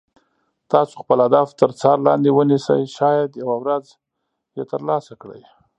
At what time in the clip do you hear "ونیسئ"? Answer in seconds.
2.33-2.81